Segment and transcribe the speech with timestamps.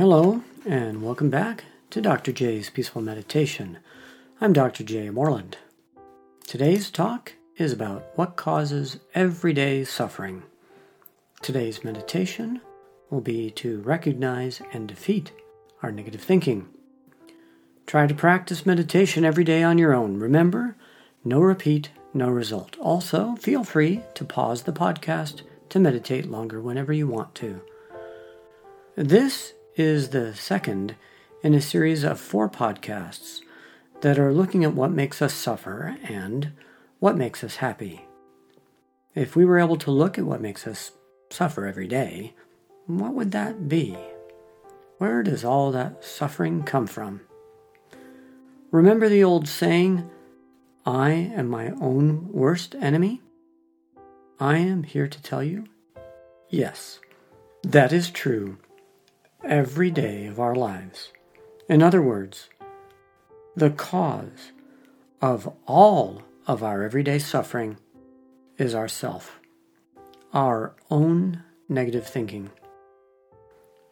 [0.00, 2.32] Hello, and welcome back to Dr.
[2.32, 3.76] J's Peaceful Meditation.
[4.40, 4.82] I'm Dr.
[4.82, 5.10] J.
[5.10, 5.58] Moreland.
[6.46, 10.44] Today's talk is about what causes everyday suffering.
[11.42, 12.62] Today's meditation
[13.10, 15.32] will be to recognize and defeat
[15.82, 16.70] our negative thinking.
[17.86, 20.16] Try to practice meditation every day on your own.
[20.16, 20.78] Remember,
[21.26, 22.74] no repeat, no result.
[22.78, 27.60] Also, feel free to pause the podcast to meditate longer whenever you want to.
[28.96, 30.94] This is the second
[31.42, 33.40] in a series of four podcasts
[34.02, 36.52] that are looking at what makes us suffer and
[36.98, 38.04] what makes us happy.
[39.14, 40.92] If we were able to look at what makes us
[41.30, 42.34] suffer every day,
[42.86, 43.96] what would that be?
[44.98, 47.22] Where does all that suffering come from?
[48.70, 50.08] Remember the old saying,
[50.84, 53.22] I am my own worst enemy?
[54.38, 55.64] I am here to tell you,
[56.50, 57.00] yes,
[57.62, 58.58] that is true
[59.44, 61.12] every day of our lives.
[61.68, 62.48] In other words,
[63.56, 64.52] the cause
[65.20, 67.76] of all of our everyday suffering
[68.58, 69.40] is ourself,
[70.32, 72.50] our own negative thinking.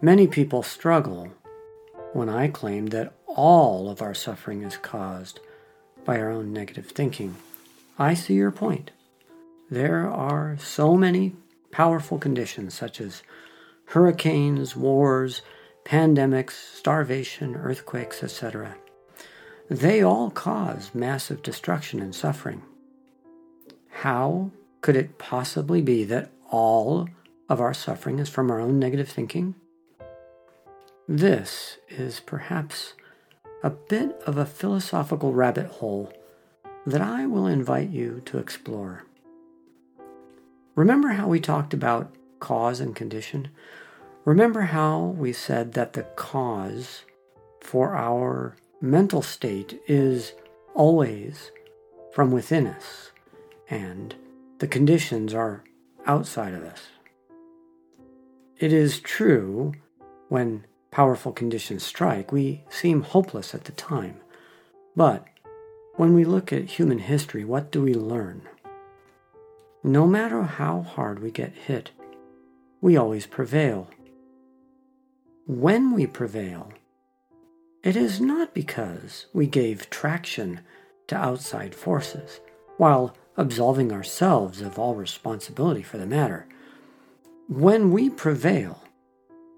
[0.00, 1.32] Many people struggle
[2.12, 5.40] when I claim that all of our suffering is caused
[6.04, 7.36] by our own negative thinking.
[7.98, 8.90] I see your point.
[9.70, 11.34] There are so many
[11.70, 13.22] powerful conditions such as
[13.86, 15.42] hurricanes, wars,
[15.84, 18.76] pandemics, starvation, earthquakes, etc.
[19.70, 22.62] They all cause massive destruction and suffering.
[23.90, 27.08] How could it possibly be that all
[27.48, 29.54] of our suffering is from our own negative thinking?
[31.08, 32.94] This is perhaps
[33.62, 36.12] a bit of a philosophical rabbit hole
[36.86, 39.04] that I will invite you to explore.
[40.74, 43.48] Remember how we talked about cause and condition?
[44.26, 47.04] Remember how we said that the cause
[47.62, 50.34] for our mental state is
[50.74, 51.50] always
[52.12, 53.12] from within us,
[53.70, 54.14] and
[54.58, 55.64] the conditions are
[56.04, 56.82] outside of us.
[58.58, 59.72] It is true
[60.28, 64.20] when powerful conditions strike, we seem hopeless at the time.
[64.94, 65.26] But
[65.96, 68.42] when we look at human history, what do we learn?
[69.82, 71.90] No matter how hard we get hit,
[72.84, 73.88] we always prevail.
[75.46, 76.70] When we prevail,
[77.82, 80.60] it is not because we gave traction
[81.06, 82.40] to outside forces,
[82.76, 86.46] while absolving ourselves of all responsibility for the matter.
[87.48, 88.82] When we prevail,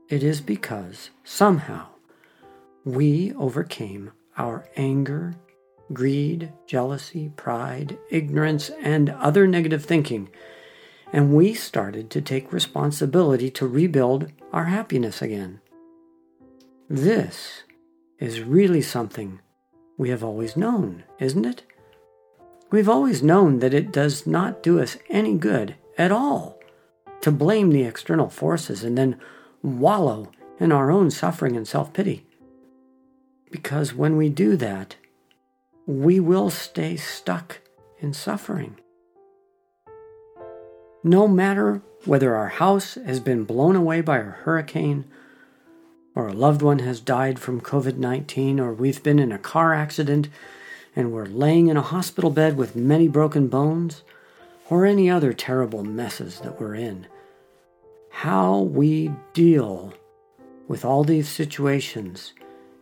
[0.08, 1.88] it is because somehow
[2.84, 5.34] we overcame our anger,
[5.92, 10.28] greed, jealousy, pride, ignorance, and other negative thinking,
[11.16, 15.62] and we started to take responsibility to rebuild our happiness again.
[16.90, 17.62] This
[18.18, 19.40] is really something
[19.96, 21.62] we have always known, isn't it?
[22.70, 26.60] We've always known that it does not do us any good at all
[27.22, 29.18] to blame the external forces and then
[29.62, 32.26] wallow in our own suffering and self pity.
[33.50, 34.96] Because when we do that,
[35.86, 37.60] we will stay stuck
[38.00, 38.76] in suffering.
[41.06, 45.04] No matter whether our house has been blown away by a hurricane,
[46.16, 49.72] or a loved one has died from COVID 19, or we've been in a car
[49.72, 50.28] accident
[50.96, 54.02] and we're laying in a hospital bed with many broken bones,
[54.68, 57.06] or any other terrible messes that we're in
[58.20, 59.92] how we deal
[60.66, 62.32] with all these situations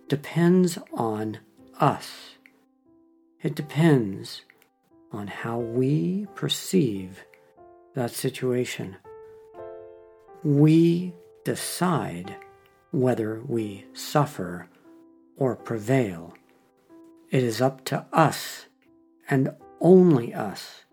[0.08, 1.38] depends on
[1.80, 2.36] us.
[3.42, 4.42] It depends
[5.10, 7.24] on how we perceive
[7.94, 8.96] that situation.
[10.42, 12.36] We decide
[12.90, 14.68] whether we suffer
[15.36, 16.34] or prevail.
[17.30, 18.66] It is up to us
[19.28, 20.84] and only us.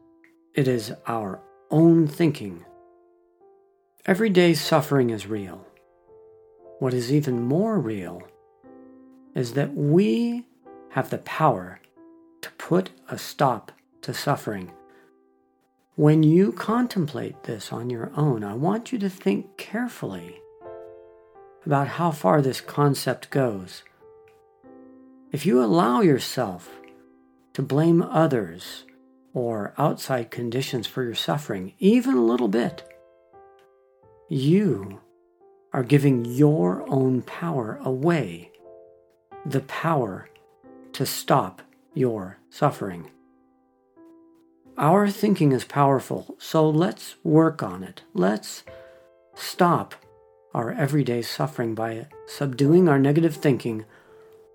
[0.55, 2.65] It is our own thinking
[4.07, 5.63] Everyday suffering is real.
[6.79, 8.23] What is even more real
[9.35, 10.47] is that we
[10.89, 11.79] have the power
[12.41, 13.71] to put a stop
[14.01, 14.71] to suffering.
[16.01, 20.41] When you contemplate this on your own, I want you to think carefully
[21.63, 23.83] about how far this concept goes.
[25.31, 26.71] If you allow yourself
[27.53, 28.83] to blame others
[29.35, 32.83] or outside conditions for your suffering, even a little bit,
[34.27, 35.01] you
[35.71, 38.51] are giving your own power away,
[39.45, 40.29] the power
[40.93, 41.61] to stop
[41.93, 43.11] your suffering.
[44.77, 48.03] Our thinking is powerful, so let's work on it.
[48.13, 48.63] Let's
[49.35, 49.95] stop
[50.53, 53.85] our everyday suffering by subduing our negative thinking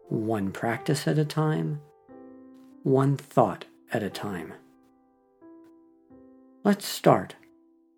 [0.08, 1.80] one practice at a time,
[2.82, 4.54] one thought at a time.
[6.64, 7.36] Let's start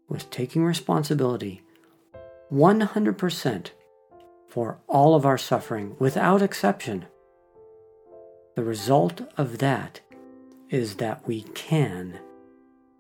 [0.09, 1.63] with taking responsibility
[2.53, 3.71] 100%
[4.49, 7.07] for all of our suffering without exception.
[8.57, 10.01] The result of that
[10.71, 12.19] is that we can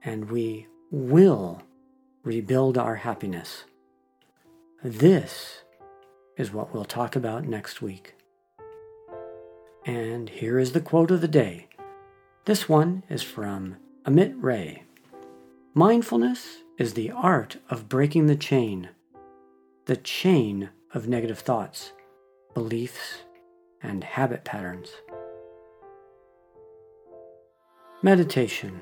[0.02, 1.62] and we will
[2.22, 3.64] rebuild our happiness.
[4.82, 5.62] This
[6.36, 8.14] is what we'll talk about next week.
[9.84, 11.68] And here is the quote of the day.
[12.44, 13.76] This one is from
[14.06, 14.84] Amit Ray.
[15.74, 18.90] Mindfulness is the art of breaking the chain,
[19.86, 21.92] the chain of negative thoughts,
[22.54, 23.24] beliefs,
[23.82, 24.90] and habit patterns.
[28.00, 28.80] Meditation.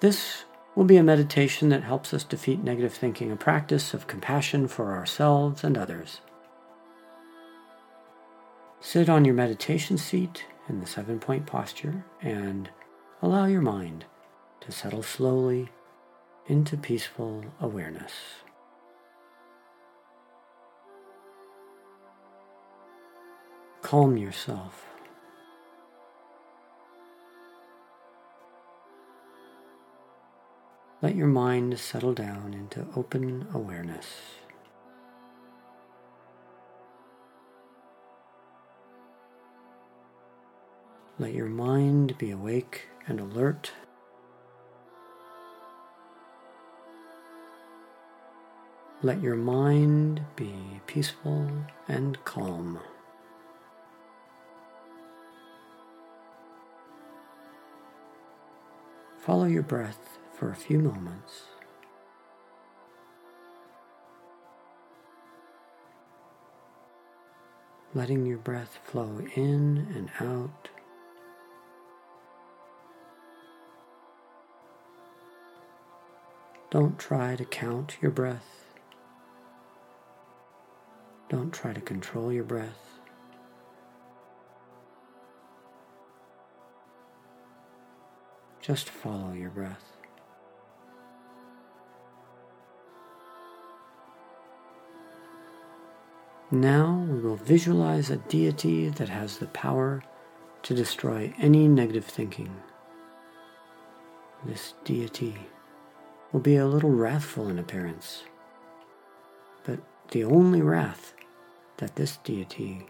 [0.00, 4.68] This will be a meditation that helps us defeat negative thinking, a practice of compassion
[4.68, 6.20] for ourselves and others.
[8.80, 12.68] Sit on your meditation seat in the seven point posture and
[13.22, 14.04] allow your mind
[14.60, 15.70] to settle slowly
[16.48, 18.12] into peaceful awareness.
[23.80, 24.87] Calm yourself.
[31.00, 34.06] Let your mind settle down into open awareness.
[41.20, 43.70] Let your mind be awake and alert.
[49.00, 50.52] Let your mind be
[50.88, 51.48] peaceful
[51.86, 52.80] and calm.
[59.20, 61.42] Follow your breath for a few moments.
[67.94, 70.68] Letting your breath flow in and out.
[76.70, 78.76] Don't try to count your breath.
[81.28, 83.00] Don't try to control your breath.
[88.60, 89.97] Just follow your breath.
[96.50, 100.02] Now we will visualize a deity that has the power
[100.62, 102.56] to destroy any negative thinking.
[104.46, 105.36] This deity
[106.32, 108.22] will be a little wrathful in appearance,
[109.64, 109.78] but
[110.10, 111.12] the only wrath
[111.76, 112.86] that this deity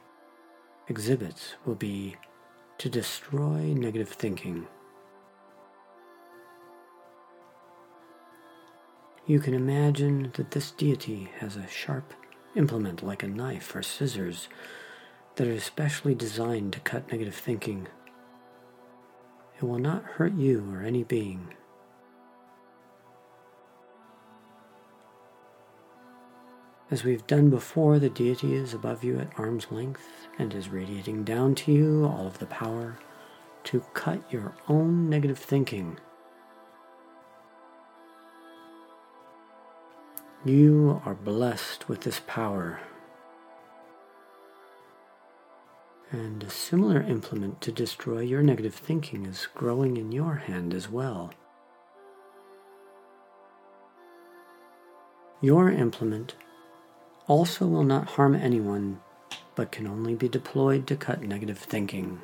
[0.87, 2.15] exhibits will be
[2.79, 4.69] to destroy negative thinking.
[9.27, 12.15] You can imagine that this deity has a sharp
[12.59, 14.49] implement like a knife or scissors
[15.37, 17.87] that are especially designed to cut negative thinking.
[19.57, 21.55] It will not hurt you or any being.
[26.91, 30.09] As we've done before, the deity is above you at arm's length
[30.39, 32.99] and is radiating down to you all of the power
[33.65, 35.99] to cut your own negative thinking
[40.49, 42.81] You are blessed with this power.
[46.11, 50.89] And a similar implement to destroy your negative thinking is growing in your hand as
[50.89, 51.35] well.
[55.43, 56.35] Your implement
[57.27, 59.01] also will not harm anyone,
[59.55, 62.23] but can only be deployed to cut negative thinking.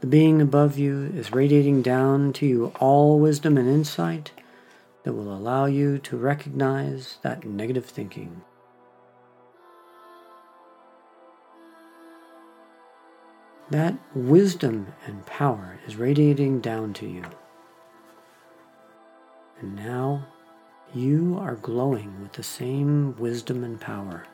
[0.00, 4.30] The being above you is radiating down to you all wisdom and insight
[5.04, 8.42] that will allow you to recognize that negative thinking.
[13.70, 17.24] That wisdom and power is radiating down to you.
[19.60, 20.26] And now
[20.94, 24.26] you are glowing with the same wisdom and power.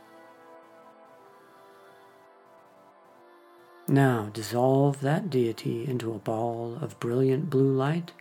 [3.93, 8.13] Now dissolve that deity into a ball of brilliant blue light,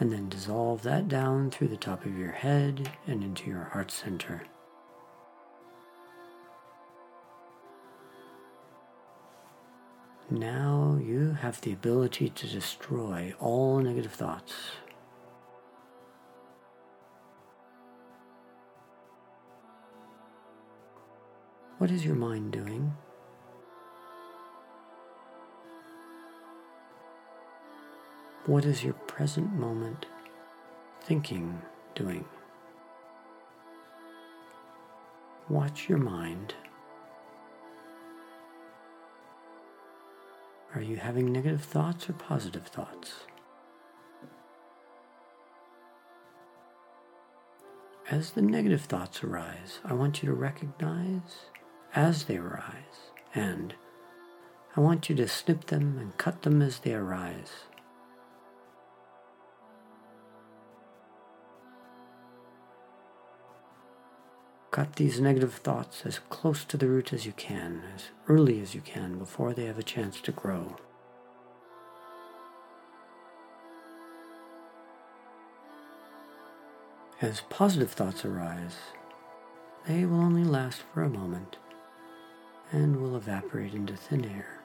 [0.00, 3.92] and then dissolve that down through the top of your head and into your heart
[3.92, 4.42] center.
[10.28, 14.52] Now you have the ability to destroy all negative thoughts.
[21.78, 22.94] What is your mind doing?
[28.46, 30.04] What is your present moment
[31.00, 31.62] thinking
[31.94, 32.26] doing?
[35.48, 36.54] Watch your mind.
[40.74, 43.12] Are you having negative thoughts or positive thoughts?
[48.10, 51.46] As the negative thoughts arise, I want you to recognize
[51.94, 53.74] as they arise, and
[54.76, 57.64] I want you to snip them and cut them as they arise.
[64.74, 68.74] Cut these negative thoughts as close to the root as you can, as early as
[68.74, 70.74] you can, before they have a chance to grow.
[77.22, 78.74] As positive thoughts arise,
[79.86, 81.56] they will only last for a moment
[82.72, 84.58] and will evaporate into thin air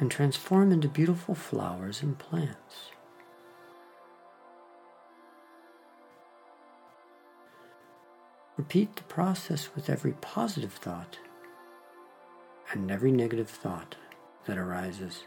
[0.00, 2.90] and transform into beautiful flowers and plants.
[8.58, 11.16] Repeat the process with every positive thought
[12.72, 13.94] and every negative thought
[14.46, 15.22] that arises.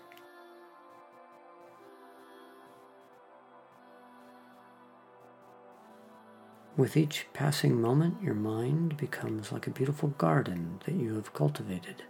[6.76, 12.04] With each passing moment, your mind becomes like a beautiful garden that you have cultivated.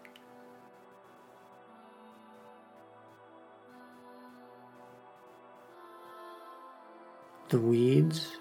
[7.49, 8.37] The weeds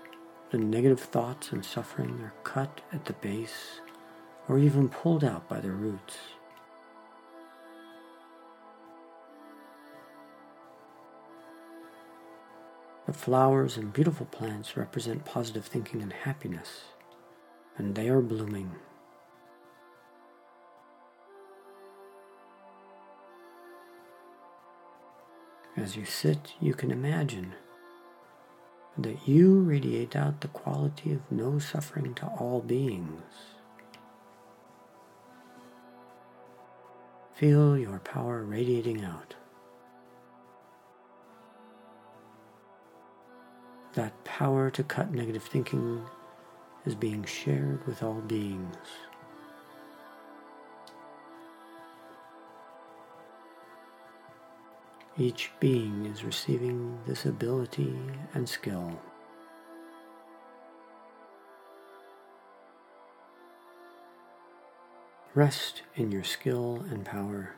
[0.50, 3.80] the negative thoughts and suffering are cut at the base
[4.48, 6.16] or even pulled out by the roots.
[13.06, 16.84] The flowers and beautiful plants represent positive thinking and happiness,
[17.76, 18.72] and they are blooming.
[25.76, 27.54] As you sit, you can imagine
[29.02, 33.22] that you radiate out the quality of no suffering to all beings.
[37.34, 39.34] Feel your power radiating out.
[43.94, 46.04] That power to cut negative thinking
[46.84, 48.76] is being shared with all beings.
[55.20, 57.94] Each being is receiving this ability
[58.32, 58.98] and skill.
[65.34, 67.54] Rest in your skill and power.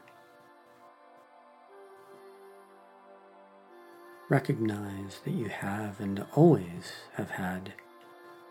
[4.29, 7.75] Recognize that you have and always have had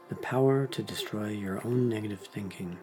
[0.07, 2.77] the power to destroy your own negative thinking.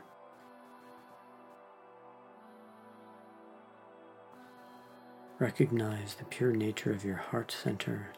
[5.40, 8.08] Recognize the pure nature of your heart center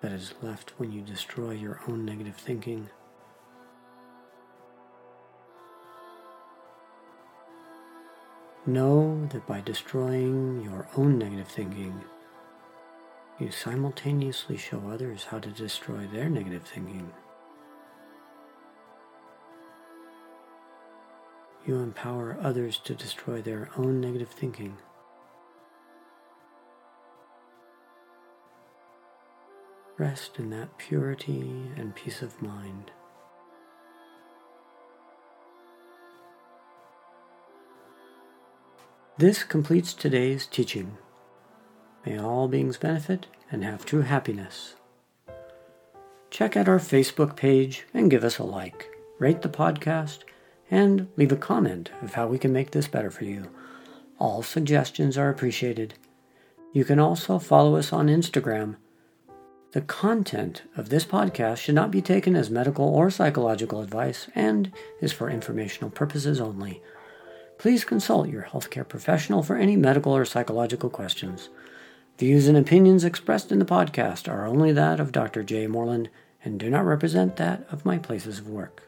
[0.00, 2.88] that is left when you destroy your own negative thinking.
[8.66, 12.02] Know that by destroying your own negative thinking,
[13.38, 17.12] you simultaneously show others how to destroy their negative thinking.
[21.64, 24.78] You empower others to destroy their own negative thinking.
[30.00, 32.90] Rest in that purity and peace of mind.
[39.18, 40.96] This completes today's teaching.
[42.06, 44.74] May all beings benefit and have true happiness.
[46.30, 48.88] Check out our Facebook page and give us a like,
[49.18, 50.20] rate the podcast,
[50.70, 53.50] and leave a comment of how we can make this better for you.
[54.18, 55.92] All suggestions are appreciated.
[56.72, 58.76] You can also follow us on Instagram
[59.72, 64.72] the content of this podcast should not be taken as medical or psychological advice and
[65.00, 66.82] is for informational purposes only.
[67.56, 71.50] Please consult your healthcare professional for any medical or psychological questions.
[72.18, 75.44] Views and opinions expressed in the podcast are only that of Dr.
[75.44, 75.68] J.
[75.68, 76.10] Moreland
[76.44, 78.82] and do not represent that of my places of work.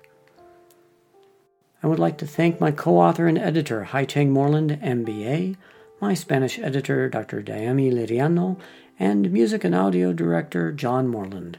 [1.83, 5.57] I would like to thank my co author and editor, Hai Cheng Moreland, MBA,
[6.01, 7.43] my Spanish editor, Dr.
[7.43, 8.59] Diami Liriano,
[8.99, 11.59] and music and audio director John Moreland.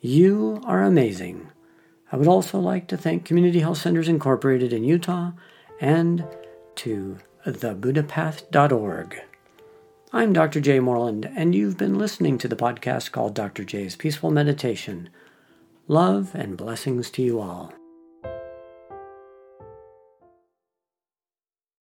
[0.00, 1.48] You are amazing.
[2.12, 5.32] I would also like to thank Community Health Centers Incorporated in Utah
[5.80, 6.24] and
[6.76, 9.16] to thebuddhapath.org.
[10.12, 10.60] I'm Dr.
[10.60, 10.80] J.
[10.80, 13.64] Moreland, and you've been listening to the podcast called Dr.
[13.64, 15.10] J's Peaceful Meditation.
[15.88, 17.72] Love and blessings to you all.